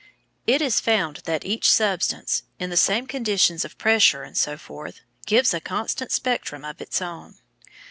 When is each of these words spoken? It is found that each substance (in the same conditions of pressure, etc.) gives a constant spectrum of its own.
It 0.47 0.63
is 0.63 0.79
found 0.79 1.17
that 1.25 1.45
each 1.45 1.69
substance 1.71 2.41
(in 2.57 2.71
the 2.71 2.75
same 2.75 3.05
conditions 3.05 3.63
of 3.63 3.77
pressure, 3.77 4.23
etc.) 4.25 4.93
gives 5.27 5.53
a 5.53 5.59
constant 5.59 6.11
spectrum 6.11 6.65
of 6.65 6.81
its 6.81 7.03
own. 7.03 7.35